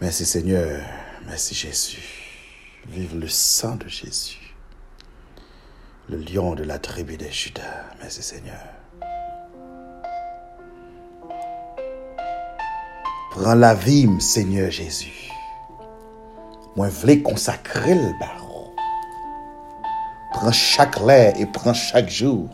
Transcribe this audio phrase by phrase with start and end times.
[0.00, 0.80] Merci Seigneur.
[1.26, 2.02] Merci Jésus.
[2.88, 4.54] Vive le sang de Jésus.
[6.08, 7.84] Le lion de la tribu des Judas.
[8.00, 8.60] Merci Seigneur.
[13.30, 15.30] Prends la vie, Seigneur Jésus.
[16.76, 18.74] Moi, voulais consacrer le barreau.
[20.32, 22.48] Prends chaque lait et prends chaque jour.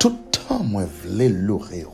[0.00, 1.86] Tout le temps, moi, voulais louer,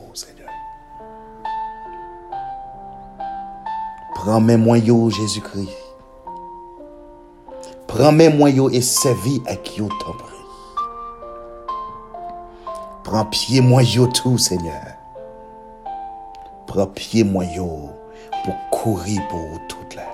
[4.21, 5.77] Prends mes moyens, Jésus-Christ.
[7.87, 10.35] Prends mes moyens et servis à qui au t'en prie.
[13.05, 14.83] Prends pied moyens tout, Seigneur.
[16.67, 17.91] Prends pied moyens
[18.43, 20.09] pour courir pour toute là.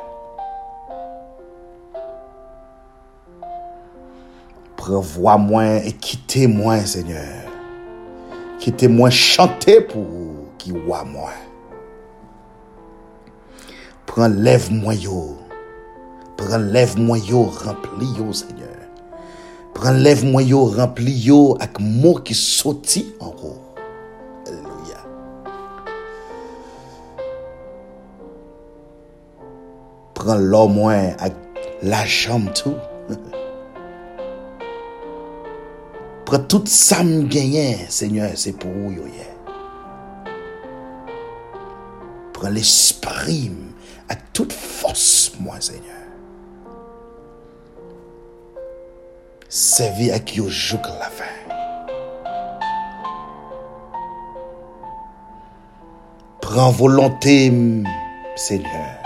[4.76, 7.42] Prends voix moins et quittez moi, Seigneur.
[8.60, 10.06] Quittez moi chanter pour
[10.60, 11.32] qui voit moi.
[14.16, 15.22] Pren lev mwen yo.
[16.40, 18.86] Pren lev mwen yo, rempli yo, Seigneur.
[19.76, 23.52] Pren lev mwen yo, rempli yo ak mou ki soti an ro.
[24.48, 25.02] Alleluia.
[30.16, 32.80] Pren lò mwen ak la jom tou.
[36.32, 39.30] Pren tout sa m genyen, Seigneur, se pou yo ye.
[42.40, 43.65] Pren l'esprim
[44.10, 45.84] à toute force, moi, Seigneur.
[49.50, 51.24] Servis à qui au jour la fin.
[56.42, 57.52] Prends volonté,
[58.36, 59.06] Seigneur.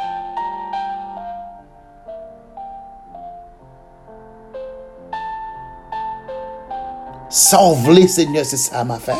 [7.30, 9.14] Sans voler, Seigneur, c'est ça ma fait.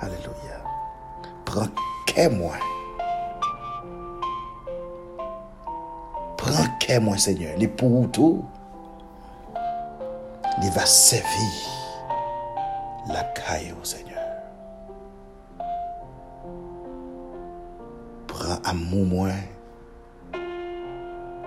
[0.00, 0.62] Alléluia.
[1.44, 1.66] Prends
[2.06, 2.52] qu'est moi.
[6.88, 7.54] Qu'est moi, Seigneur.
[7.58, 8.42] Les pour tout.
[10.62, 11.68] Il va servir
[13.08, 14.18] la caille au Seigneur.
[18.26, 19.28] Prends amour moi.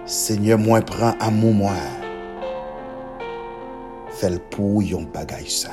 [0.05, 1.73] Seigneur, prends amour moi.
[4.11, 5.71] Fais le pour yon bagay ça.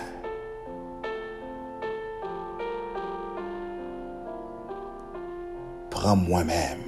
[5.91, 6.81] Prends moi-même.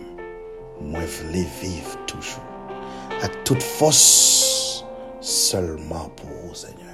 [0.80, 2.49] Moi, voulais vivre toujours.
[3.22, 4.84] À toute force,
[5.20, 6.86] seulement pour vous, Seigneur.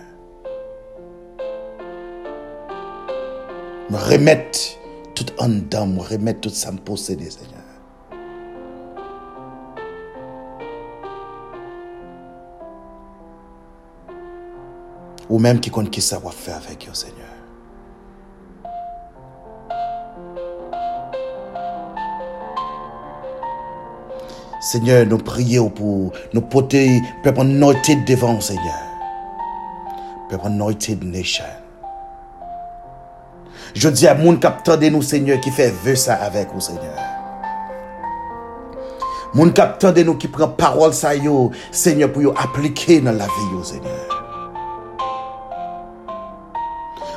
[3.91, 4.59] Me remettre
[5.15, 7.63] tout en dedans, me remettre tout ça me posséder, Seigneur.
[15.29, 17.46] Ou même qui compte qui savoir faire avec vous, Seigneur.
[24.67, 28.75] Seigneur, nous prions pour nous porter, peuple anointed devant, Seigneur.
[30.29, 31.45] Peuple anointed nation.
[33.75, 36.99] Je dis à mon capteur de nous, Seigneur, qui fait vœu ça avec vous, Seigneur.
[39.35, 41.11] Mon capteur de nous qui prend parole ça,
[41.71, 44.27] Seigneur, pour yo appliquer dans la vie, yo, Seigneur.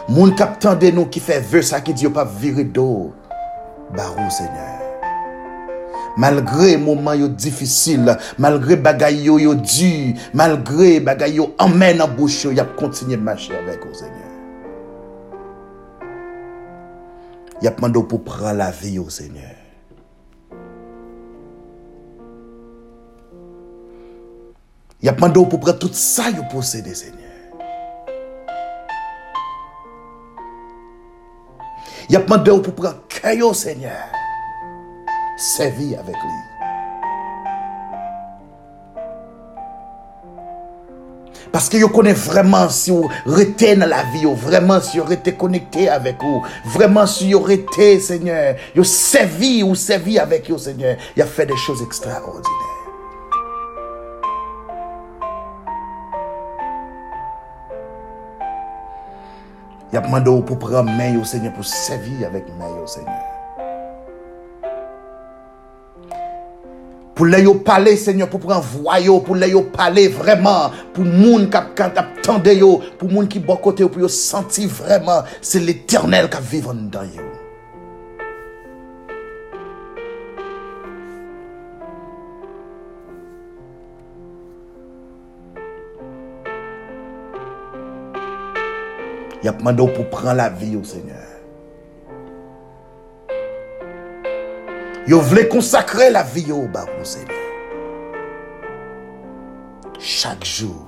[0.07, 3.11] Mon capteur de nous qui fait vœu ça, qui dit pas virer d'eau.
[3.91, 4.88] Barou, Seigneur.
[6.17, 12.45] Malgré moment yo difficile, malgré bagay yo yo dur, malgré bagay yo emmène en bouche,
[12.45, 14.15] yo, y a continué de marcher avec vous, Seigneur.
[17.61, 19.55] Y a demandé pour prendre la vie au Seigneur.
[25.01, 27.19] Y a demandé pour prendre tout ça yo possédé, Seigneur.
[32.09, 34.18] Y a demandé pour prendre caillou, Seigneur.
[35.39, 36.49] Servi avec lui.
[41.49, 45.87] Parce que vous connaissez vraiment si vous dans la vie, vraiment si vous restez connecté
[45.87, 51.21] avec vous, vraiment si vous restez, Seigneur, vous servi ou servi avec vous, Seigneur, il
[51.21, 52.43] a fait des choses extraordinaires.
[59.91, 63.38] Il a demandé pour prendre main au Seigneur, pour servir avec main au Seigneur.
[67.19, 68.95] Pour les parler, Seigneur, pour prendre voix,
[69.25, 73.99] pour les parler vraiment, pour moun qui attendent yo, pour moun qui bon côté, pour
[73.99, 77.21] yo sentir vraiment, c'est l'éternel qui vit dans yo.
[89.43, 91.28] Il a demandé pour prendre la vie au Seigneur.
[95.09, 97.35] Yo voulez consacrer la vie au bas, Seigneur.
[99.97, 100.85] Chaque jour,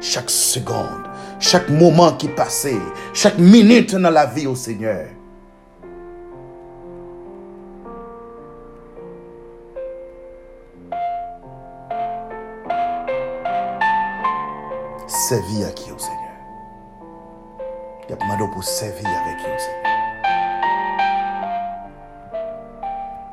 [0.00, 1.06] chaque seconde,
[1.38, 2.80] chaque moment qui passait,
[3.12, 5.08] chaque minute dans la vie au Seigneur.
[15.06, 16.16] Servir à qui au Seigneur?
[18.08, 19.89] Il a demandé pour servir avec qui au Seigneur.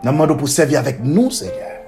[0.08, 1.82] Il demandé pour servir avec nous, Seigneur.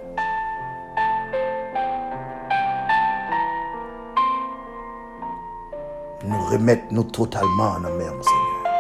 [6.26, 8.74] Nous remettre nous totalement en mer, Seigneur.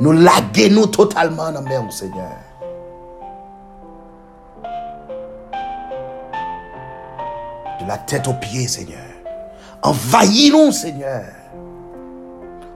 [0.00, 2.32] Nous laguer nous totalement en mer, Seigneur.
[7.80, 8.98] De la tête aux pieds, Seigneur.
[9.84, 11.26] Envahis-nous, Seigneur.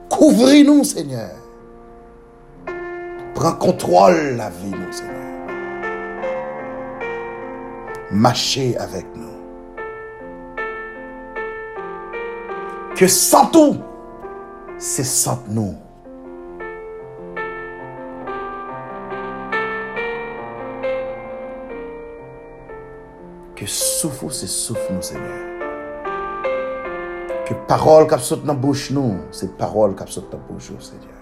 [0.09, 1.31] Couvris-nous, Seigneur.
[3.37, 5.13] Prends contrôle la vie, nous, Seigneur.
[8.09, 9.29] Marchez avec nous.
[12.95, 13.77] Que sans tout,
[14.79, 15.75] c'est sans nous.
[23.55, 25.45] Que souffle, c'est souffle nous, Seigneur.
[27.45, 30.71] Que parole qui saute dans la bouche nous, c'est parole qui saute dans la bouche
[30.71, 31.16] nous, Seigneur.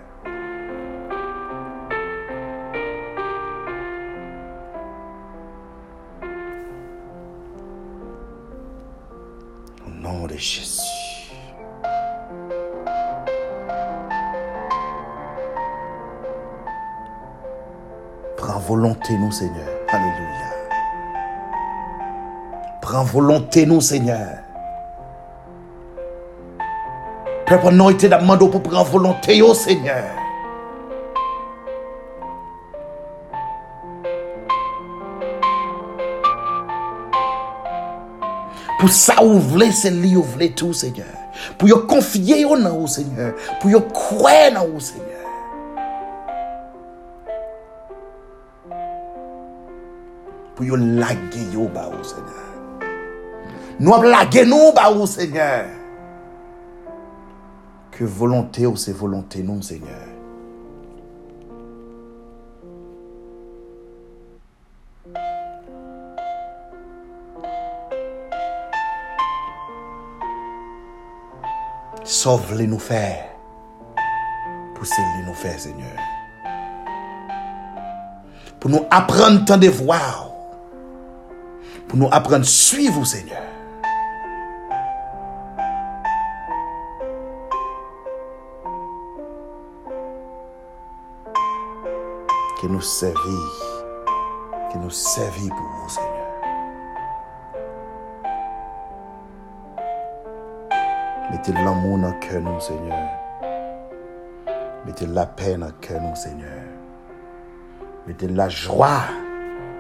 [18.96, 19.68] Prends volonté nous, Seigneur.
[19.90, 20.54] Alléluia.
[22.82, 24.38] Prends volonté nous, Seigneur.
[27.46, 30.04] Peuple non été pour prendre volonté au Seigneur.
[38.80, 40.24] Pour ça, vous voulez, c'est lui, vous
[40.56, 41.06] tout, Seigneur.
[41.58, 43.34] Pour vous confier au Seigneur.
[43.60, 44.80] Pour vous croire dans vous,
[50.56, 52.90] Pour vous laguer au bas, Seigneur.
[53.80, 55.66] Nous avons lagué nous, bas, Seigneur.
[57.92, 59.90] Que volonté ou c'est volonté, non, Seigneur.
[72.04, 73.26] Sauve-les nous faire.
[74.76, 75.98] Poussez-les nous faire, Seigneur.
[78.60, 80.35] Pour nous apprendre tant de voir.
[81.96, 83.42] Nous apprendre à suivre, Seigneur.
[92.62, 93.16] Que nous servir.
[94.74, 96.12] Que nous servir pour vous, Seigneur.
[101.32, 103.10] Mettez l'amour dans le cœur, nous, Seigneur.
[104.86, 106.50] Mettez la paix dans le cœur, nous, Seigneur.
[108.06, 109.04] Mettez la joie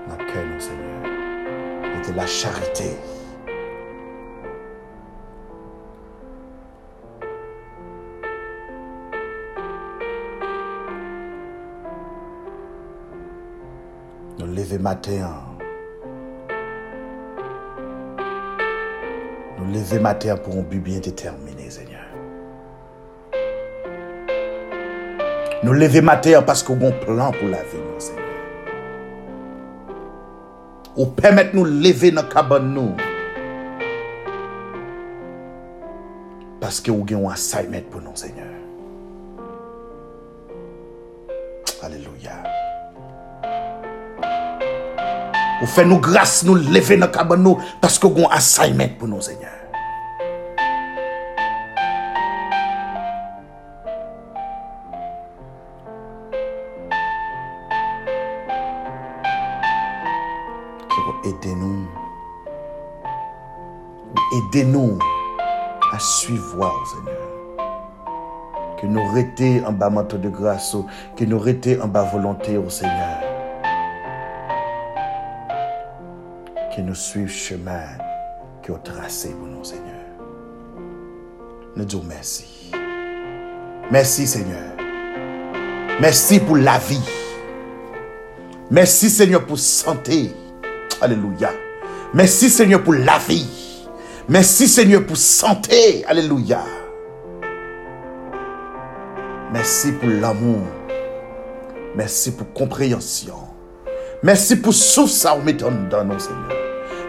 [0.08, 1.15] dans le cœur, nous, Seigneur.
[1.96, 2.98] Mettez la charité.
[14.40, 15.30] Nous lever matin.
[19.58, 22.02] Nous lever matin pour un but bien déterminé, Seigneur.
[25.64, 27.78] Nous lever matin parce qu'on a un plan pour la vie,
[30.98, 32.96] Ou permettre nous lever dans cabane, nous.
[36.62, 38.48] Parce que vous avez un assignment pour nous, Seigneur.
[41.84, 42.44] Alléluia.
[45.62, 48.90] Ou fait nous grâce, nous lever dans la cabane, parce que vous avez un assignment
[48.98, 49.65] pour nous, Seigneur.
[64.56, 64.98] Aidez-nous
[65.92, 68.78] à suivre, Seigneur.
[68.80, 70.78] Que nous rester en bas manteau de grâce,
[71.18, 73.20] que nous rester en bas volonté au Seigneur.
[76.74, 77.84] Que nous suivons le chemin
[78.64, 79.84] que vous tracé pour nous, Seigneur.
[81.76, 82.72] Nous disons merci.
[83.92, 84.72] Merci, Seigneur.
[86.00, 87.04] Merci pour la vie.
[88.72, 90.34] Merci, Seigneur, pour santé.
[91.02, 91.52] Alléluia.
[92.14, 93.65] Merci, Seigneur, pour la vie.
[94.28, 96.04] Merci, Seigneur, pour santé.
[96.06, 96.64] Alléluia.
[99.54, 100.62] Merci pour l'amour.
[101.96, 103.36] Merci pour compréhension.
[104.24, 106.50] Merci pour souffle ça, dans nous, Seigneur.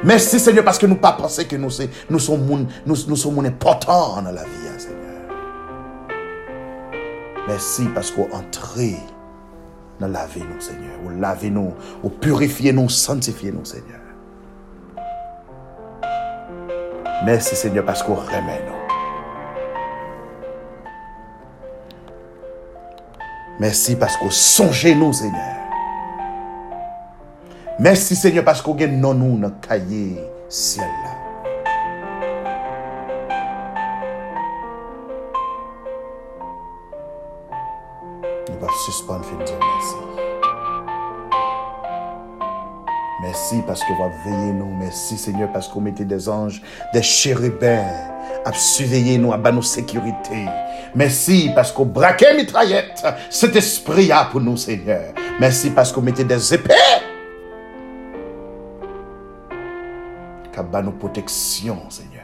[0.04, 1.70] Merci, Seigneur, parce que nous pas pensé que nous,
[2.10, 6.16] nous sommes nous, sommes importants dans la vie, hein, Seigneur.
[7.48, 8.96] Merci parce qu'on entré
[9.98, 10.98] dans la vie, nous, Seigneur.
[11.02, 14.05] Vous lavez nous, vous purifiez nous, sanctifiez nous, Seigneur.
[17.26, 18.72] Merci, Seigneur, parce qu'on remet nous.
[23.58, 25.56] Merci parce qu'on songe nous, Seigneur.
[27.80, 30.86] Merci, Seigneur, parce qu'on gagne non nous dans cahier ciel.
[38.48, 40.05] Nous allons suspendre, dire merci.
[43.22, 44.74] Merci parce que vous veillez nous.
[44.78, 46.60] Merci, Seigneur, parce qu'on mettait des anges,
[46.92, 47.84] des chérubins
[48.44, 50.46] à surveiller nous, à bas nos sécurité.
[50.94, 53.04] Merci parce qu'on braquait mitraillette.
[53.30, 55.14] Cet esprit a pour nous, Seigneur.
[55.40, 56.74] Merci parce qu'on mettait des épées
[60.52, 62.22] Qu'à nos protection, Seigneur.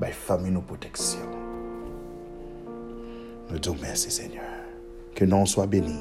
[0.00, 1.20] Bah, famille nos protection.
[3.50, 4.42] Nous disons merci, Seigneur.
[5.14, 6.00] Que non soit béni.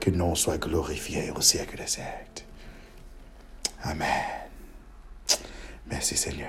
[0.00, 2.43] Que non soit glorifié au siècle des siècles.
[3.84, 4.08] Amen.
[5.90, 6.48] Merci, Seigneur.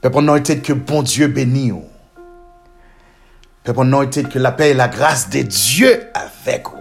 [0.00, 1.72] Peuple anointed que bon Dieu bénit.
[3.64, 6.76] Peuple anointed que la paix et la grâce de Dieu avec vous.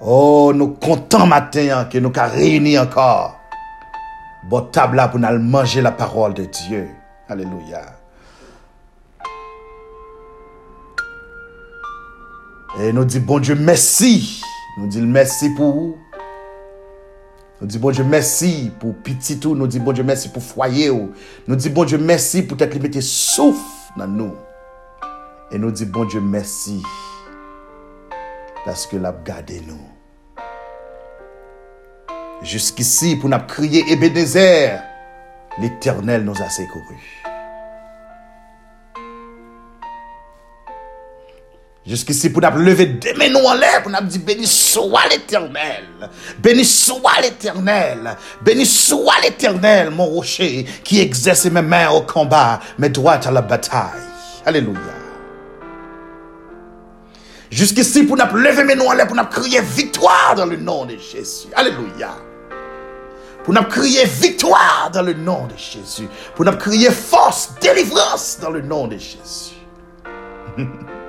[0.00, 3.38] Oh, nous comptons matin que nous avons réunis encore.
[4.44, 6.90] Bon table pour nous manger la parole de Dieu.
[7.28, 8.01] Alléluia.
[12.80, 14.40] E nou di bon Diyo mersi.
[14.78, 16.20] Nou di mersi pou ou.
[17.60, 19.58] Nou di bon Diyo mersi pou pitit ou.
[19.58, 21.10] Nou di bon Diyo mersi pou fwaye ou.
[21.44, 23.60] Nou di bon Diyo mersi pou tet li mette souf
[24.00, 24.32] nan nou.
[25.52, 26.78] E nou di bon Diyo mersi.
[28.64, 29.82] Paske l ap gade nou.
[32.48, 34.80] Jusk'isi pou n ap kriye Ebenezer.
[35.60, 36.96] L'Eternel nou a sekouru.
[41.84, 45.84] Jusqu'ici, pour nous lever des mains en l'air, pour nous dire béni soit l'Éternel,
[46.38, 52.88] béni soit l'Éternel, béni soit l'Éternel, mon rocher, qui exerce mes mains au combat, mes
[52.88, 54.00] droits à la bataille.
[54.46, 54.78] Alléluia.
[57.50, 60.84] Jusqu'ici, pour nous lever mes mains en l'air, pour nous crier victoire dans le nom
[60.84, 61.48] de Jésus.
[61.54, 62.10] Alléluia
[63.44, 68.50] pour nous crier victoire dans le nom de Jésus, pour nous crier force, délivrance dans
[68.50, 69.56] le nom de Jésus.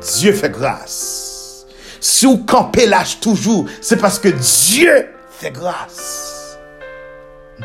[0.00, 1.66] Dieu fait grâce.
[2.00, 6.58] Si vous campez l'âge toujours, c'est parce que Dieu fait grâce.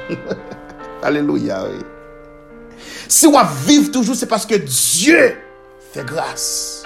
[1.03, 1.63] Alléluia.
[3.07, 5.36] Si vous vivez toujours, c'est parce que Dieu
[5.91, 6.84] fait grâce.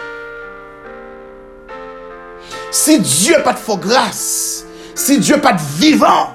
[2.72, 6.34] Si Dieu pas de faux grâce, si Dieu pas de vivant,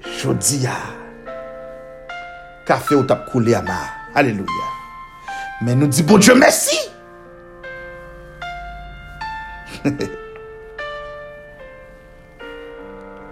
[0.00, 0.66] je dis
[2.64, 3.80] café ou tap coulé à ma.
[4.14, 4.83] Alléluia.
[5.64, 6.76] Men nou di bon Diyo mersi.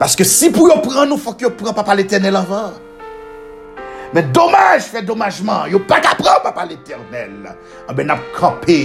[0.00, 2.72] Paske si pou yo pran nou, fok yo pran papa l'Eternel anvan.
[4.12, 7.36] Men domaj fè domajman, yo pa ka pran papa l'Eternel.
[7.48, 7.56] Ah
[7.92, 8.78] Anbe nap kampe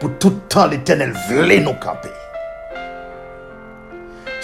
[0.00, 2.12] pou toutan l'Eternel vle nou kampe.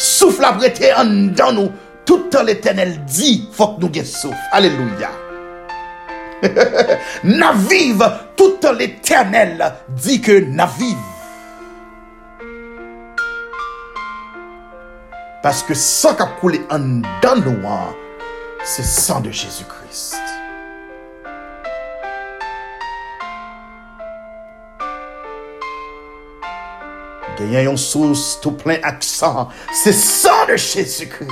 [0.00, 1.72] Souf la brete an dan nou,
[2.08, 4.38] toutan l'Eternel di fok nou gen souf.
[4.56, 5.19] Aleluya.
[6.42, 6.48] faut que nous ayons souffle.
[6.48, 6.98] Alléluia.
[7.24, 10.96] n'a vive, tout l'éternel dit que n'a vive.
[15.42, 17.42] Parce que sang qui a coulé en dans
[18.62, 20.16] c'est sang de Jésus-Christ.
[27.40, 29.48] A une source tout plein accent.
[29.72, 31.30] C'est sang de Jésus-Christ.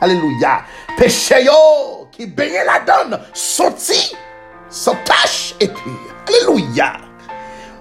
[0.00, 0.62] Alléluia.
[0.96, 1.46] Péché
[2.10, 4.16] qui baigne la donne, sorti,
[4.70, 5.92] sans tache et pur.
[6.26, 6.92] Alléluia.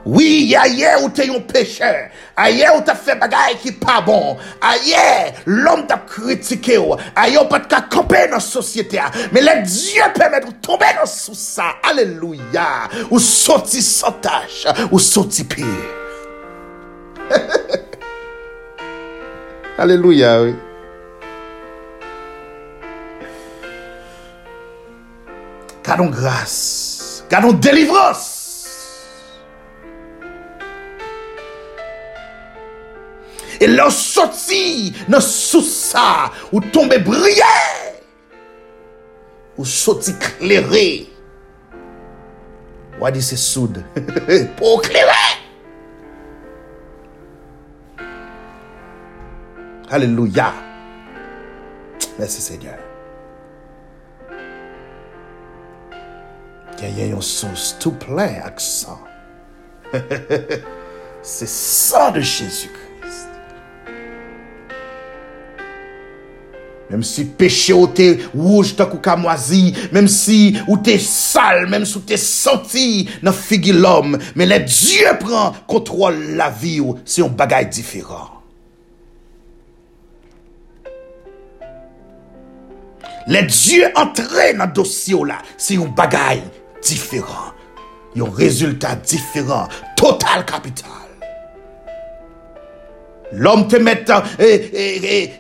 [0.05, 5.33] Oui, ailleurs où t'es un pécheur, ailleurs où t'as fait bagaille qui pas bon, ailleurs
[5.45, 6.79] l'homme t'a critiqué,
[7.13, 9.01] ailleurs pas de camper dans la société,
[9.33, 14.99] mais le Dieu permet de tomber dans sous ça, alléluia, ou sorti sans tâche, ou
[14.99, 15.65] sorti pire.
[19.77, 20.55] Alléluia, oui.
[25.87, 27.23] Gardons grâce.
[27.29, 28.33] Gardons délivrance.
[33.61, 37.41] Et leur sorti dans sous ça, ou tomber briller
[39.57, 41.07] ou sorti clairé.
[43.01, 43.83] Ou dit c'est soude.
[44.57, 45.11] Pour éclairer.
[49.89, 50.53] Alléluia.
[52.19, 52.86] Merci Seigneur.
[56.77, 58.99] genyen yon sous tout plen ak san.
[61.23, 62.87] Se san de Jésus-Christ.
[66.87, 71.83] Mem si peche ou te wouj tak ou kamwazi, mem si ou te sal, mem
[71.83, 76.95] si ou te santi nan figi l'om, men le Diyo pran kontrol la vi ou
[77.03, 78.31] se yon bagay diferan.
[83.27, 86.56] Le Diyo entre nan dosyo la, se yon bagay diferan.
[86.87, 87.53] Différent.
[88.15, 90.91] Un résultat différent, total capital.
[93.31, 94.05] L'homme te met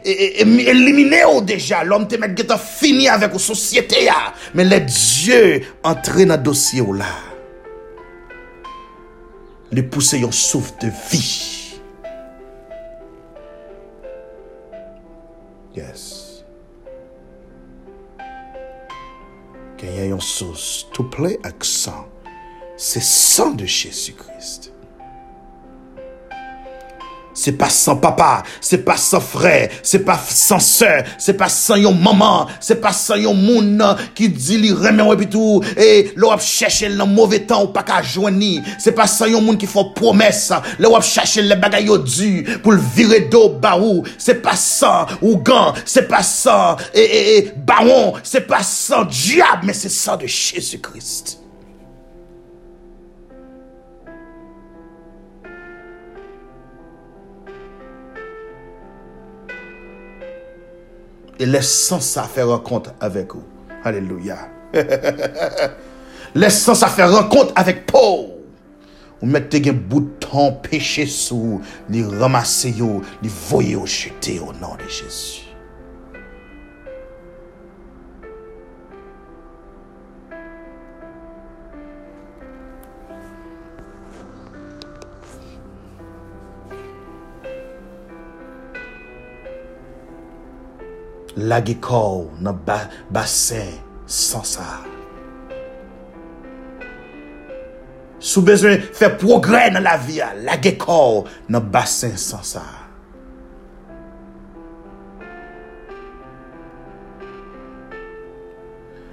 [0.03, 1.83] éliminé déjà.
[1.83, 4.09] L'homme te met fini avec la société.
[4.53, 7.05] Mais les dieux entrés dans le dossier là.
[9.71, 11.79] Les pousser un souffle de vie.
[15.75, 16.06] Yes.
[19.77, 22.07] Qu'il y sauce tout plein sang.
[22.77, 24.76] C'est sang
[27.37, 30.89] Se pa san papa, se pa san frey, se pa san se,
[31.21, 33.83] se pa san yon maman, se pa san yon moun
[34.17, 37.85] ki di li remen wè bitou, e lè wap chèche lè mwove tan ou pa
[37.85, 40.47] ka jweni, se pa san yon moun ki fò promes,
[40.81, 42.31] lè wap chèche lè bagay yo di
[42.65, 48.17] pou l'vire do barou, se pa san ougan, se pa san e, e, e, baron,
[48.25, 51.37] se pa san diab, men se san de Jésus Christ.
[61.39, 63.43] Et laissons ça faire rencontre avec vous.
[63.83, 64.37] Alléluia.
[66.35, 68.27] laissons ça faire rencontre avec Paul.
[69.21, 72.73] Vous mettez un bouton péché sous, les ramasser,
[73.23, 75.46] les voyer au jeter au nom de Jésus.
[91.37, 92.79] lage kor nan ba,
[93.13, 93.77] basen
[94.09, 94.65] sansa.
[98.17, 102.65] Sou bezwen fè progrè nan la viya, lage kor nan basen sansa.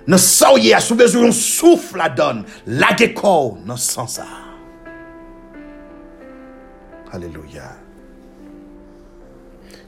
[0.05, 2.43] Nan sa ou ye a sou bezwen yon souf la don,
[2.81, 4.27] lage kor nan sansa.
[7.15, 7.84] Aleluya.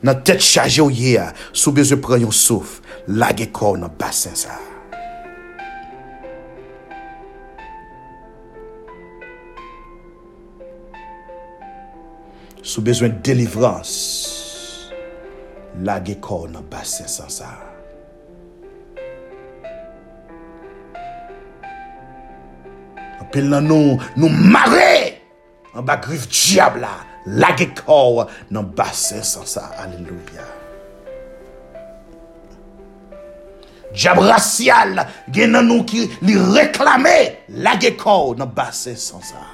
[0.05, 4.37] nan tèt chaje ou ye a, sou ze pran yon souf, lage kor nan basen
[4.37, 4.59] sa.
[12.67, 13.93] Sou bezwen delivrans,
[15.87, 17.53] lage kor nan basen san sa.
[23.23, 25.23] Apil nan nou, nou mare,
[25.73, 29.71] an ba grif diabla, lage kor nan basè san sa.
[29.83, 30.47] Aleluya.
[33.97, 37.19] Diyab rasyal gen nan nou ki li reklame
[37.65, 39.45] lage kor nan basè san sa.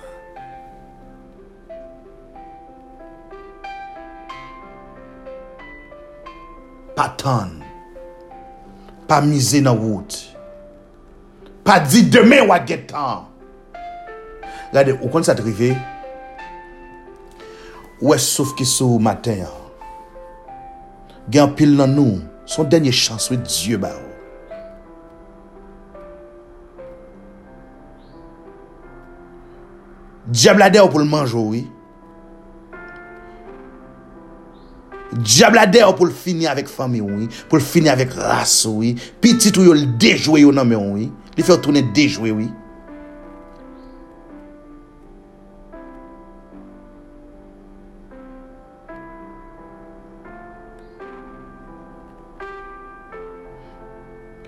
[6.92, 7.54] Pa tan,
[9.08, 10.12] pa mize nan wout,
[11.64, 13.30] pa di demen wak getan.
[14.72, 15.72] Gade, ou kon sa trive,
[18.02, 19.50] Ouè souf ki sou maten ya.
[21.30, 22.18] Gen pil nan nou.
[22.50, 24.08] Son denye chans wè Diyo ba ou.
[30.32, 31.62] Diablade ou pou l'manjou wè.
[35.12, 37.30] Diablade ou pou l'fini avèk fami wè.
[37.46, 38.96] Pou l'fini avèk ras wè.
[39.22, 41.06] Pitit wè ou l'dejwe yo nan mè wè.
[41.38, 42.50] Li fè ou toune dejwe wè.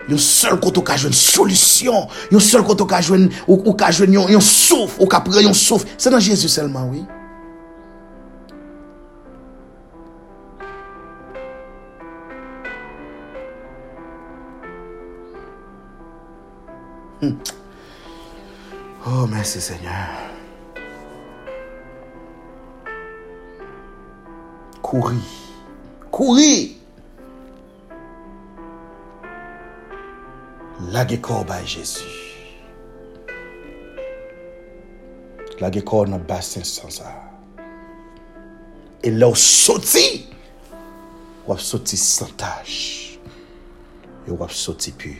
[0.08, 2.08] Yon seul koto ka jwen solusyon.
[2.32, 5.86] Yon seul koto ka jwen, ou ka jwen yon souf, ou ka pre yon souf.
[5.96, 7.04] Se nan Jezu selman, oui.
[17.24, 17.38] Hmm.
[19.06, 19.90] Oh, mersi, Seigneur.
[24.82, 25.16] Kouri.
[26.10, 26.83] Kouri.
[30.94, 32.04] lage kor bay Jezu.
[35.60, 37.10] Lage kor nan basen san sa.
[39.02, 40.06] E la ou soti,
[41.48, 42.70] wap soti santaj.
[44.26, 45.12] E wap soti pu.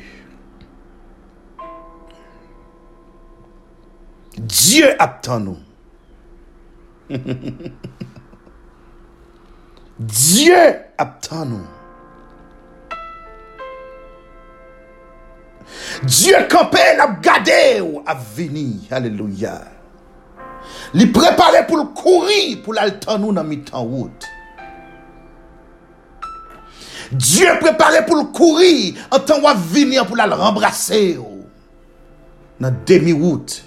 [4.38, 5.58] Diyo ap tan nou.
[10.18, 10.62] Diyo
[11.02, 11.73] ap tan nou.
[16.02, 18.88] Diyo kampe nap gade ou avveni.
[18.90, 19.54] Aleluya.
[20.94, 24.26] Li prepare pou l kouri pou l al tan nou nan mi tan wout.
[27.14, 31.44] Diyo prepare pou l kouri an tan wap vini an pou l al rembrase ou.
[32.62, 33.60] Nan demi wout.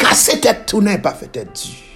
[0.00, 1.91] Kase tet tounen pa fete Diyo.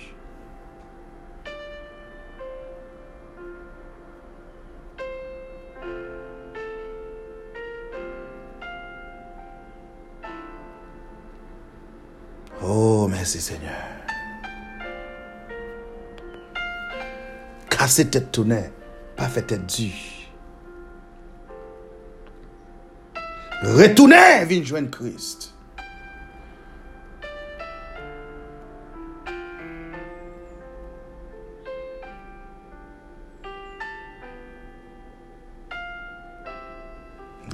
[13.26, 13.72] Mersi seigneur.
[17.68, 18.68] Kase tet tounen
[19.18, 19.88] pa fete di.
[23.80, 25.48] Retounen vin jwen Christ.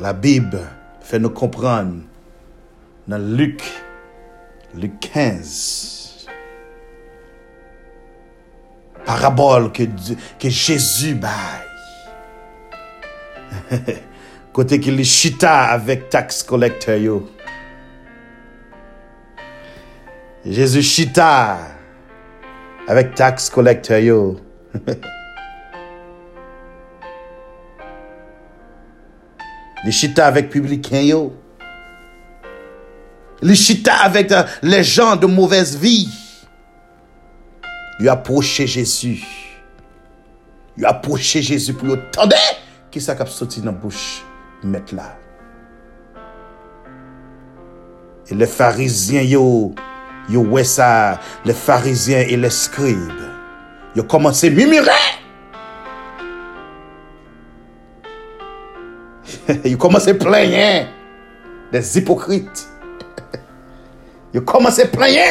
[0.04, 0.52] La Bib
[1.00, 2.02] fè nou kompran
[3.08, 3.71] nan Luke,
[4.74, 6.28] Luke 15.
[9.04, 9.84] Parabol ke,
[10.40, 11.60] ke Jezu bay.
[14.56, 17.18] Kote ki li chita avèk tax kolektor yo.
[20.48, 21.28] Jezu chita
[22.88, 24.40] avèk tax kolektor yo.
[29.84, 31.20] li chita avèk publiken yo.
[33.42, 36.06] Li chita avèk le jan de mouvez vi.
[38.00, 39.16] Yo aproche Jezu.
[40.78, 42.38] Yo aproche Jezu pou yo tande
[42.92, 44.22] ki sa kap soti nan bouch
[44.62, 45.10] met la.
[48.30, 49.44] E le farizyen yo,
[50.30, 53.18] yo wè sa, le farizyen e le skrib.
[53.98, 55.00] Yo komanse mimire.
[59.64, 60.86] Yo komanse plenye
[61.72, 61.82] Des
[64.32, 65.26] hipokrite Yo komanse plenye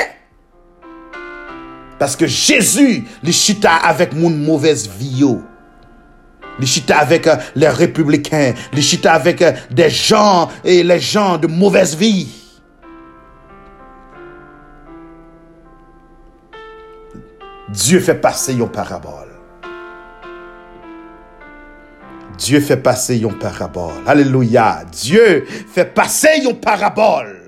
[1.99, 5.39] Paske Jezu Li chita avek moun mouvez viyo
[6.59, 11.95] Li chita avek Le republiken Li chita avek de jan E le jan de mouvez
[11.97, 12.29] vi
[17.71, 19.31] Diyo fe pase yon parabol
[22.41, 23.99] Diyo fè pase yon parabol.
[24.09, 24.81] Aleluya.
[24.89, 27.40] Diyo fè pase yon parabol.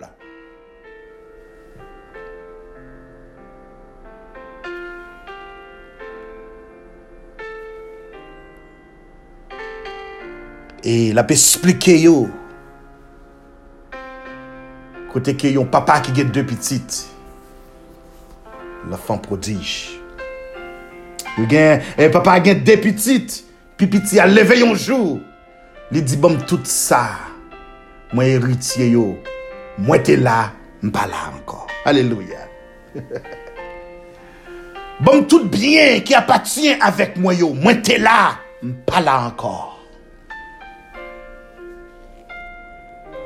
[10.84, 12.26] E la pe splike yo.
[15.14, 16.98] Kote ke yon papa ki gen de pitit.
[18.92, 19.72] La fan prodij.
[21.38, 23.40] Yon gen, e papa gen de pitit.
[23.80, 25.22] Pi piti a leve yon jou.
[25.96, 27.06] Li di bom tout sa.
[28.12, 29.14] Mwen eritye yo.
[29.80, 30.50] Mwen te la,
[30.84, 31.64] mpa la anko.
[31.88, 32.44] Aleluya.
[35.06, 37.54] bom tout bien ki apatien avek mwen yo.
[37.56, 39.73] Mwen te la, mpa la ankon.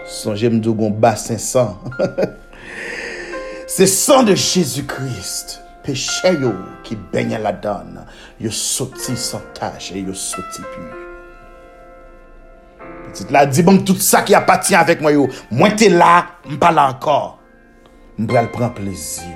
[0.07, 1.75] Son jem dougon basen san.
[3.67, 5.59] Se san de Jezu Christ.
[5.83, 8.05] Peche yo ki benye la dan.
[8.39, 9.99] Yo soti san tache.
[9.99, 10.85] Yo soti pi.
[13.07, 15.25] Petit la di bon tout sa ki apatien avek mwen yo.
[15.51, 17.33] Mwen te la, mpa la ankor.
[18.15, 19.27] Mwen pral pran plezi.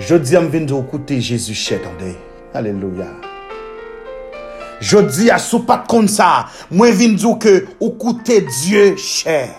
[0.00, 2.16] Jodi am vin do koute Jezu chet an dey.
[2.56, 3.31] Aleluya.
[4.82, 7.60] Jodi a sou pat kon sa, mwen vin do ke
[8.00, 9.58] koute Diyo chet.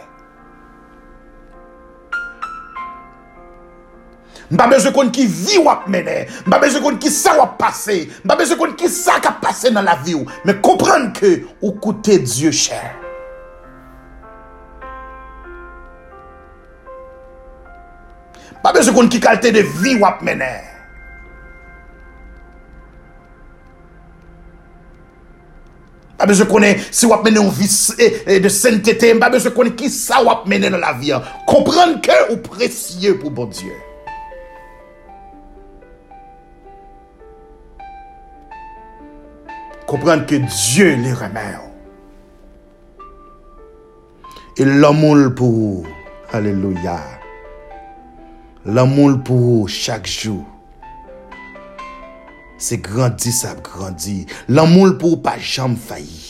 [4.54, 8.36] Mba beze kon ki vi wap mene, mba beze kon ki sa wap pase, mba
[8.38, 12.20] beze kon ki sa ka pase nan la vi ou, me kompran ke ou koute
[12.28, 12.82] Diyo chè.
[18.60, 20.73] Mba kon ki kalte de vi wap mene.
[26.24, 27.68] Mba beze kon si wap mene ou vi
[28.40, 32.16] de sentete, mba beze kon ki sa wap mene nan la vi ou, kompran ke
[32.30, 33.76] ou presye pou bon Diyo.
[39.84, 41.70] Komprende ke Diyo li remè ou.
[44.56, 45.88] Et l'amour pour vous.
[46.32, 47.02] Alléluia.
[48.66, 50.53] L'amour pour vous chaque jour.
[52.58, 54.24] Se grandi sa grandi.
[54.50, 56.22] Lan moun pou pa jam fayi.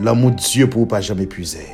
[0.00, 1.64] Lan moun Diyo pou pa jam epuize.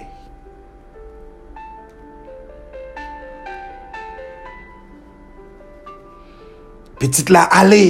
[7.01, 7.85] Petit la ale.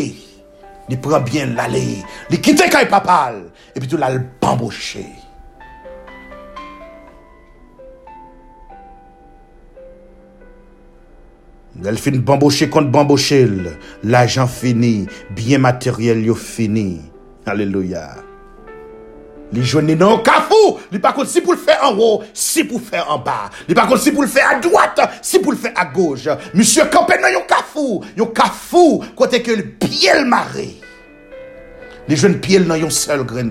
[0.87, 1.85] Li pran bien lale.
[2.31, 3.47] Li kite kay papal.
[3.75, 5.26] E pi tou la l bamboche.
[11.85, 13.49] Elle fin bamboucher contre bamboucher.
[14.05, 15.07] L'argent fini.
[15.31, 17.01] Bien matériel yo fini.
[17.45, 18.17] Alléluia.
[19.53, 22.81] Les jeunes non kafou, li pas contre si pour le faire en haut, si pour
[22.81, 23.51] le faire en bas.
[23.69, 26.29] Li pas si pour le faire à droite, si pour le faire à gauche.
[26.53, 30.75] Monsieur campé non yon kafou, yon kafou côté que le pied le maré.
[32.09, 33.51] Les jeunes pieds non yon seul grain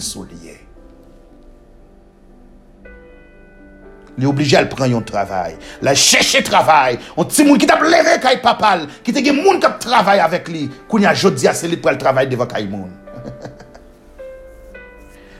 [4.17, 6.97] Li obligé à prendre yon travail, la chercher travail.
[7.17, 10.47] On petit moun qui t'a levé kay papal, qui te gen moun qui travaille avec
[10.47, 10.69] lui.
[10.88, 12.91] Kounya jodi a c'est lui pour le travail devant kay moun.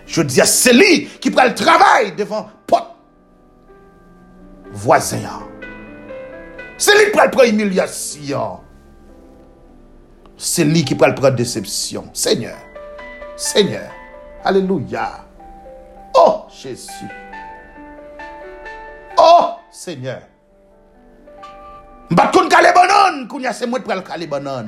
[0.06, 2.96] Je dis à celui qui prend le travail devant pote
[4.72, 5.18] voisin.
[6.78, 8.60] Qui prend le prendre humiliation.
[10.38, 12.10] C'est lui qui prend le prendre déception.
[12.14, 12.58] Seigneur.
[13.36, 13.90] Seigneur.
[14.44, 15.26] Alléluia.
[16.14, 17.25] Oh Jésus.
[19.28, 20.22] Oh Seigneur.
[22.12, 22.72] Mbat kon kale
[23.68, 24.68] moi qui prend le kale banon.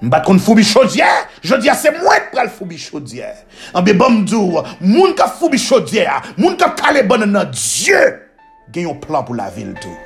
[0.00, 3.38] Mbat kon foubi dis c'est moi qui pral foubi chaudière.
[3.74, 8.30] En bien bon m'dou, moun ka foubi chaudière, moun ka kale bon nan Dieu,
[8.72, 9.98] gen yon plan pour la ville tout.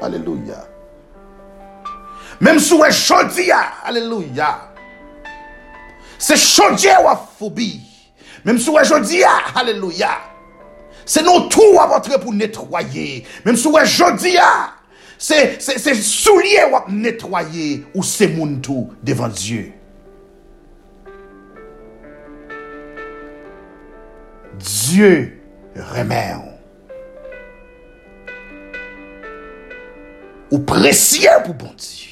[0.00, 0.66] Alléluia.
[2.40, 2.58] Même
[6.22, 7.80] Se chodye wap fobi.
[8.46, 10.12] Mem sou wè jodi ya, haleluya.
[11.02, 13.24] Se nou tou wap antre pou netroye.
[13.46, 14.52] Mem sou wè jodi ya.
[15.22, 19.68] Se, se, se souliye wap netroye ou se moun tou devan Diyo.
[24.62, 25.12] Diyo
[25.94, 26.48] remè ou.
[30.52, 32.11] Ou presye pou bon Diyo.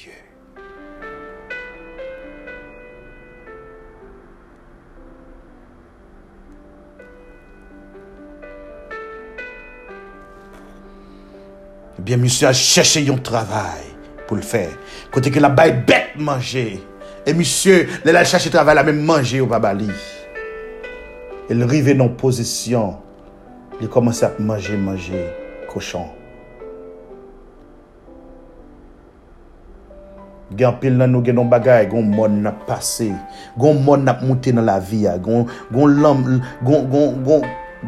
[12.01, 13.85] Bien, monsieur a cherché un travail
[14.27, 14.71] pour le faire.
[15.11, 16.83] Côté que la baille bête manger.
[17.27, 19.91] Et monsieur, il a cherché travail, la même manger au babali.
[21.49, 22.97] Il arrive dans position.
[23.81, 25.27] Il commence à manger, manger,
[25.73, 26.07] cochon.
[30.59, 31.31] Gen pile nan nou la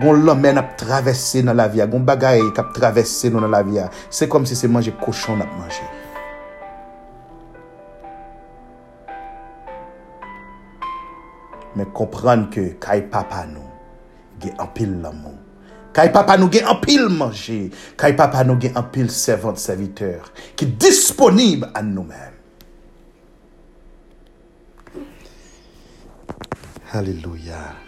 [0.00, 3.90] Gon lomè nap travesse nan la viya, gon bagay kap travesse nou nan la viya.
[4.08, 5.84] Se kom si se manje koshon nap manje.
[11.76, 13.68] Men kompran ke kay papa nou
[14.40, 15.36] gen anpil l'amou.
[15.92, 17.66] Kay papa nou gen anpil manje.
[18.00, 22.32] Kay papa nou gen anpil servant serviteur ki disponib an nou men.
[26.92, 27.81] Hallelujah.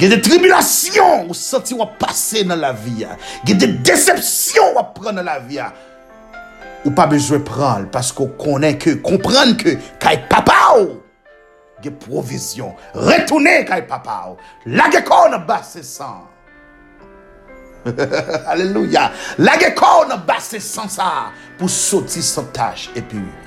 [0.00, 3.18] Gen de tribulasyon ou senti wap pase nan la viya.
[3.44, 5.68] Gen de decepsyon wap pran nan la viya.
[6.82, 10.96] Ou pa bejwe pran l, pasko konen ke, kompran ke, kay papa ou,
[11.84, 12.72] gen provizyon.
[12.96, 14.40] Retounen kay papa ou.
[14.66, 16.24] Lage kon basse san.
[18.50, 19.10] Aleluya.
[19.42, 23.41] Lage kon basse san sa, pou soti san taj epi ou.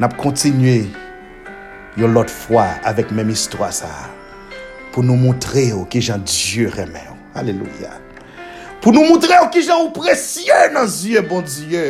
[0.00, 0.86] nap kontinye
[2.00, 3.90] yon lot fwa avèk mèm histwa sa.
[4.94, 7.18] Pou nou moutre yo ki jan Diyo remè yo.
[7.36, 7.92] Aleluya.
[8.80, 11.84] Pou nou moutre yo ki jan ou presye nan zye bon Diyo.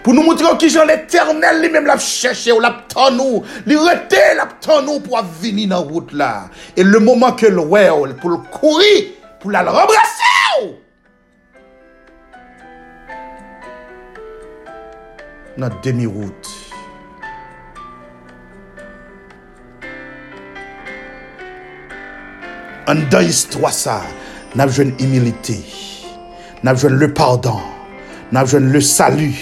[0.00, 3.44] Pou nou moutre yo ki jan l'Eternel li mèm lap chèche ou lap tan nou.
[3.68, 6.48] Li rete lap tan nou pou ap vini nan wout la.
[6.72, 9.10] E le mouman ke l'ouè yo pou l'kouri
[9.42, 10.70] pou la l'embrase yo.
[15.60, 16.55] Nan demi wout.
[22.86, 23.96] An dan histwa sa,
[24.54, 25.56] nan jwen imilite,
[26.62, 27.58] nan jwen le pardon,
[28.30, 29.32] nan jwen le salu,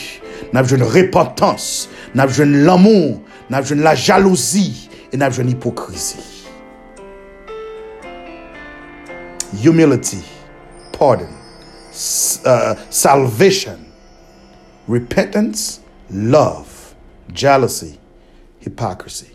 [0.57, 1.66] nan jwen repentans,
[2.16, 3.18] nan jwen l'amou,
[3.52, 4.64] nan jwen la jalousi,
[5.12, 6.24] e nan jwen hipokrizi.
[9.61, 10.22] Humility,
[10.96, 11.28] pardon,
[12.48, 13.85] uh, salvation,
[14.88, 16.94] repentance, love,
[17.28, 17.98] jealousy,
[18.61, 19.34] hypocrisy.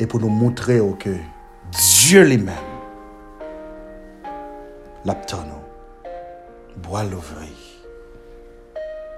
[0.00, 1.10] Et pour nous montrer que
[1.72, 2.54] Dieu lui-même,
[5.04, 5.62] l'abtonneau,
[6.78, 7.48] boit l'ouvrir.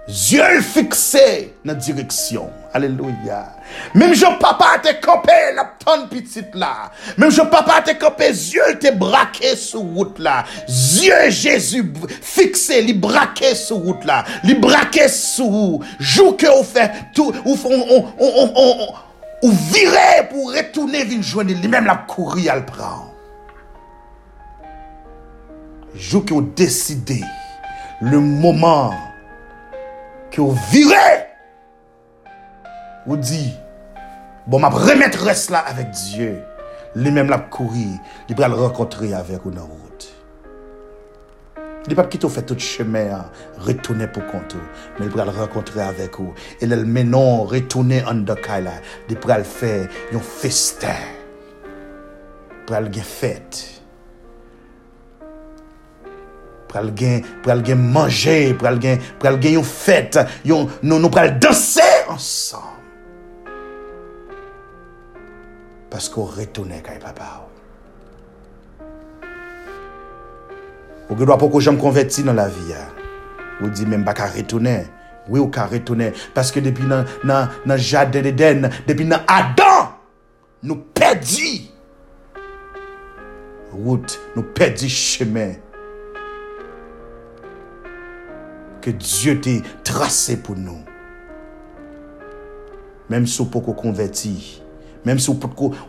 [0.08, 2.50] Dieu le fixé dans la direction.
[2.74, 3.54] Alléluia.
[3.94, 6.90] Même je papa te campé la tonne petite là.
[7.16, 10.44] Même je papa te campé Dieu te braqué sur route là.
[10.66, 14.24] Dieu Jésus fixé, li braqué sur route là.
[14.42, 18.94] Li braqué sur jour que on fait tout on on on on,
[19.42, 23.12] on, virer pour retourner vinn joindre lui-même la courir à le prendre.
[25.94, 27.22] Jour que on décidé
[28.00, 28.94] le moment
[30.30, 31.26] que vous virez,
[33.06, 33.52] vous dit,
[34.46, 36.42] bon, ma remettre là avec Dieu.
[36.94, 39.91] Lui-même l'a courir, il va le rencontrer avec route.
[41.88, 43.24] Il pas quitter fait tout chemin, hein,
[43.58, 44.54] retourner pour compte,
[44.98, 46.32] mais il va le rencontrer avec vous.
[46.60, 48.24] Et le maintenant retourner en
[48.60, 48.72] là,
[49.08, 50.88] il va le faire un festin.
[52.68, 53.82] Il va le fête
[56.72, 60.18] pral gen, pral gen manje, pral gen, pral gen yon fête,
[60.48, 61.38] yon, nous, nous pral
[66.08, 67.44] qu'on retourne quand papa.
[67.44, 67.51] Ou
[71.14, 72.72] ne doit pas que je me convertis dans la vie.
[72.72, 73.64] Hein.
[73.64, 74.86] Ou dit même pas qu'à retourner.
[75.28, 76.12] Oui, ou qu'à retourner.
[76.34, 79.92] Parce que depuis dans jardin d'Éden, depuis dans Adam,
[80.62, 81.70] nous perdis
[83.72, 85.52] route, nous perdis chemin.
[88.82, 89.50] que Dieu t'a
[89.84, 90.80] tracé pour nous.
[93.08, 94.61] Même si vous ne pas converti,
[95.04, 95.40] même si vous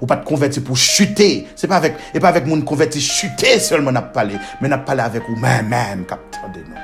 [0.01, 3.91] ne pas converti pour chuter, c'est pas avec, et pas avec mon converti chuter seulement
[3.91, 5.69] n'a parlé, mais n'a parlé avec vous même,
[6.53, 6.75] de nous.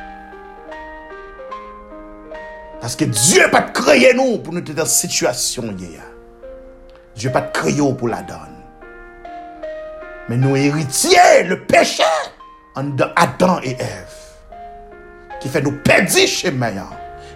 [2.82, 5.76] Parce que Dieu pas créé nous pour nous être dans cette situation.
[7.15, 8.38] Dieu pas créé pour la donne.
[10.30, 12.04] Mais nous héritiers, le péché,
[12.76, 14.20] en Adam et Ève
[15.39, 16.89] qui fait nous perdre chemin,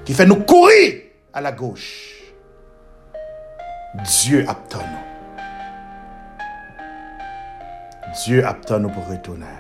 [0.06, 1.02] qui fait nous courir
[1.34, 2.13] à la gauche.
[3.94, 5.04] Diyo ap tan nou.
[8.18, 9.60] Diyo ap tan nou pou retounen.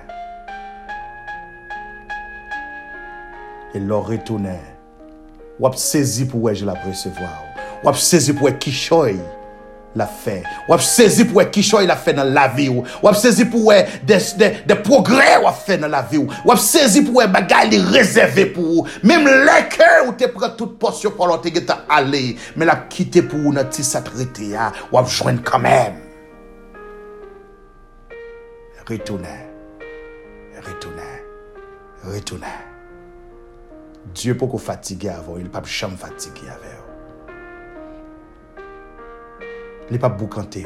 [3.78, 4.58] E lor retounen.
[5.62, 7.68] Wap sezi pou wej la presevoa ou.
[7.86, 9.20] Wap sezi pou e kishoy.
[9.96, 10.44] La fait.
[10.68, 12.84] Ou saisi pour qui il a fait dans la vie ou.
[13.02, 16.28] Ou saisi pour des, des, des progrès ou fait dans la vie ou.
[16.46, 18.88] Ou saisi pour bagaille réservé pour vous.
[19.04, 23.22] Même les cœurs où tu prends toute portion pour l'autre qui aller, mais la quitter
[23.22, 24.56] pour une petite satrité
[24.92, 25.96] ou joindre quand même.
[28.88, 29.28] Retournez.
[30.62, 31.02] Retournez.
[32.04, 32.48] Retournez.
[34.14, 36.50] Dieu peut qu'on fatigue avant, il ne peut pas jamais fatiguer
[39.92, 40.66] n'est pas boucanté.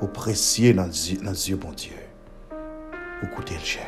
[0.00, 1.92] Au précieux dans les yeux, bon Dieu.
[3.22, 3.86] Au coûter le cher.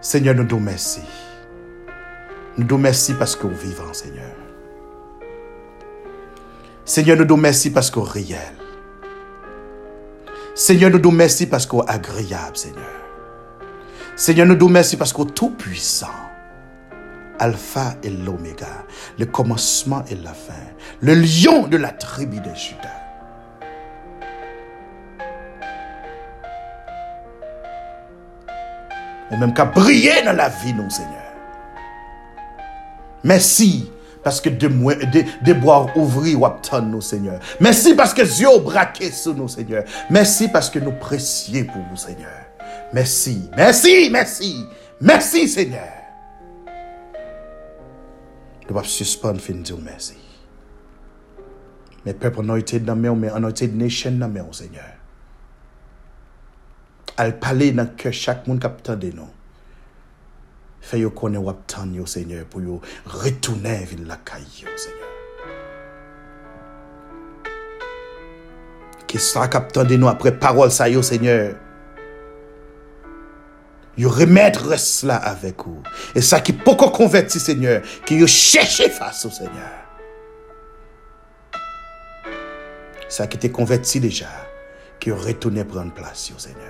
[0.00, 1.00] Seigneur, nous nous merci.
[2.56, 4.34] Nous nous merci parce que vous vivons, Seigneur.
[6.84, 8.38] Seigneur, nous nous merci parce que réel.
[10.54, 12.84] Seigneur, nous nous merci parce que agréable, Seigneur.
[14.14, 16.25] Seigneur, nous nous merci parce que tout puissant.
[17.38, 18.84] Alpha et l'Oméga,
[19.18, 20.52] le commencement et la fin,
[21.00, 23.02] le lion de la tribu de Judas.
[29.30, 31.12] Ou même qu'à briller dans la vie, non, Seigneur.
[33.24, 33.90] Merci
[34.22, 36.48] parce que de, de, de boire ouvrir ou
[36.82, 37.38] nous, Seigneur.
[37.60, 39.84] Merci parce que Dieu braqué sur nous, Seigneur.
[40.10, 42.32] Merci parce que nous précieux pour vous, Seigneur.
[42.92, 44.66] Merci, merci, merci,
[45.00, 45.95] merci, Seigneur.
[48.66, 50.18] nou pap suspon fin di ou mersi.
[52.06, 54.92] Me pep anoyted nan mè ou, me anoyted nation nan mè ou, Seigneur.
[57.18, 59.30] Al pale nan ke chak moun kap tande nou.
[60.86, 62.78] Fè yo konen wap tan yo, Seigneur, pou yo
[63.22, 65.12] retounen vin lakay yo, Seigneur.
[69.06, 71.56] Ki sa kap tande nou apre parol sa yo, Seigneur.
[73.96, 75.82] Yo remettre cela avec vous.
[76.14, 79.84] Et ça qui peut convertir, Seigneur, qui yo cherche face au Seigneur.
[83.08, 84.28] Ça qui était converti déjà,
[85.00, 86.60] qui retourné prendre place, yo, Seigneur.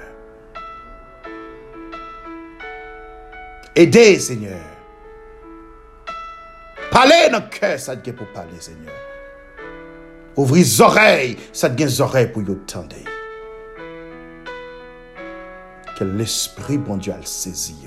[3.75, 4.61] Aidez, Seigneur.
[6.91, 8.95] Parlez dans le cœur, ça te pour parler, Seigneur.
[10.37, 12.97] Ouvrez les oreilles, ça te les oreilles pour y entendre.
[15.97, 17.87] Que l'Esprit, bon Dieu, a le saisi.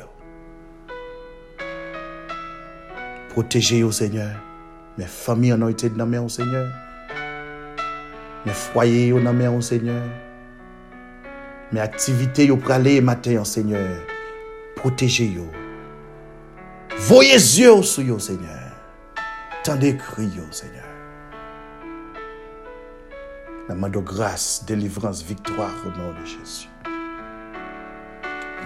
[3.29, 4.35] Protégez, au Seigneur.
[4.97, 6.67] Mes familles ont été dans au Seigneur.
[8.45, 10.03] Mes foyers ont dans au Seigneur.
[11.71, 14.01] Mes activités ont pralé matin, Seigneur.
[14.75, 15.45] Protégez-yo.
[16.97, 18.73] Voyez yeux sur yo, Seigneur.
[19.63, 20.83] Tendez cri, Seigneur.
[23.67, 26.69] La main de grâce, délivrance, victoire au nom de Jésus.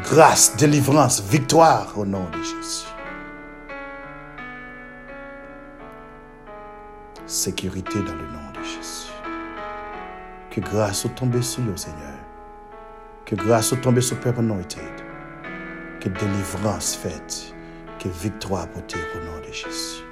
[0.01, 2.87] Grâce, délivrance, victoire au nom de Jésus.
[7.25, 9.11] Sécurité dans le nom de Jésus.
[10.49, 12.19] Que grâce soit tombée sur nous, Seigneur.
[13.25, 14.83] Que grâce soit tombée sur Père Anointed.
[15.99, 17.53] Que délivrance faite.
[17.97, 20.03] Que victoire portée au nom de Jésus.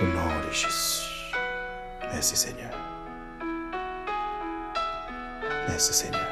[0.00, 1.34] Au nom de Jésus.
[2.12, 2.79] Merci Seigneur.
[5.70, 6.26] Merci Seigneur.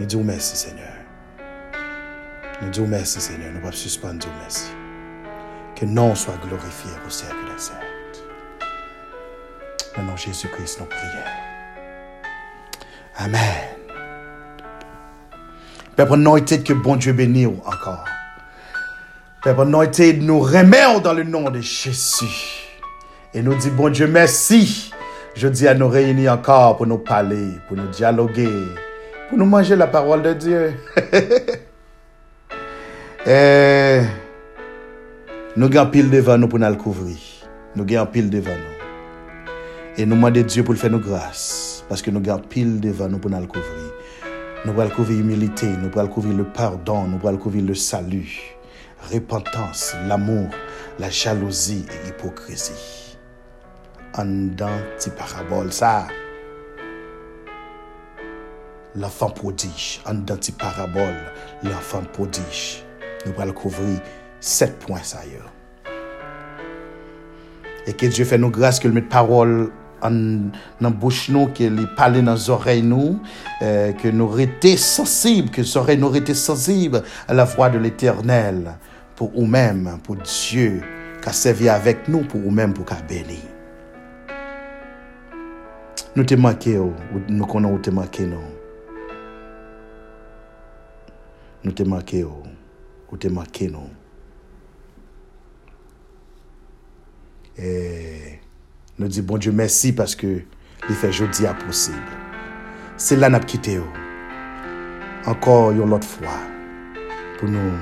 [0.00, 0.92] Nous disons merci Seigneur.
[2.60, 3.52] Nous disons merci Seigneur.
[3.52, 4.72] Nous ne suspendre merci.
[5.76, 7.74] Que nom soit glorifié au cercle des saints.
[9.96, 11.30] Au nom de Jésus-Christ, nous prions.
[13.18, 13.40] Amen.
[15.94, 18.04] Père, anointed que bon Dieu bénisse encore.
[19.44, 22.64] Père, anointed, nous remettons dans le nom de Jésus.
[23.32, 24.90] Et nous disons, bon Dieu, merci.
[25.36, 28.48] Je dis à nous réunir encore pour nous parler, pour nous dialoguer,
[29.28, 30.72] pour nous manger la parole de Dieu.
[33.26, 34.00] Et
[35.54, 37.18] nous avons pile devant nous pour nous couvrir.
[37.74, 39.52] Nous avons pile devant nous.
[39.98, 41.84] Et nous demandons Dieu pour le faire nous grâce.
[41.86, 43.92] Parce que nous avons pile devant nous pour nous couvrir.
[44.64, 48.56] Nous allons couvrir l'humilité, nous allons couvrir le pardon, nous allons couvrir le salut,
[49.12, 50.48] repentance, l'amour,
[50.98, 53.05] la jalousie et l'hypocrisie.
[54.18, 54.24] En
[54.56, 56.06] dans ces paraboles, ça,
[58.94, 62.82] l'enfant prodige, en dans ces paraboles, l'enfant prodige.
[63.26, 64.00] Nous allons couvrir
[64.40, 65.20] sept points ça
[67.86, 69.70] Et que Dieu fait nous grâce que le mette parole
[70.02, 70.10] en
[70.80, 73.18] dans bouche nous que les parler dans les oreilles nous
[73.62, 77.78] euh, que nous restions sensibles que les oreilles nous restent sensibles à la voix de
[77.78, 78.76] l'Éternel
[79.14, 80.82] pour nous-mêmes pour Dieu
[81.22, 83.40] qui a servi avec nous pour nous-mêmes pour qu'a béni
[86.16, 86.80] nous te manqué
[87.28, 88.40] nous connaissons te manqué nous
[91.62, 93.90] nous te manqué ou te manqué nous
[97.58, 98.40] et
[98.98, 100.42] nous disons bon Dieu merci parce que
[100.88, 101.96] il fait jeudi à possible.
[102.96, 103.80] C'est là nous quitté
[105.26, 106.38] encore une autre fois
[107.38, 107.72] pour nous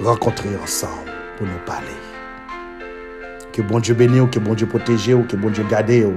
[0.00, 1.86] rencontrer ensemble, pour nous parler.
[3.52, 6.12] Que bon Dieu bénisse, que bon Dieu protège, que bon Dieu garde,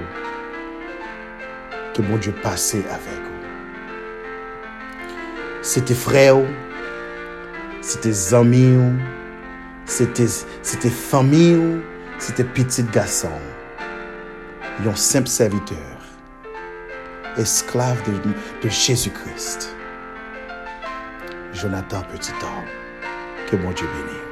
[1.98, 3.32] que bon Dieu passe avec vous.
[5.64, 6.38] C'était frère,
[7.82, 8.78] c'était amis,
[9.86, 11.82] c'était famille,
[12.20, 13.32] c'était petit garçon
[14.86, 15.78] un simple serviteur,
[17.38, 19.76] esclave de, Jésus-Christ.
[21.54, 24.27] Jonathan Petit homme, que mon Dieu bénisse.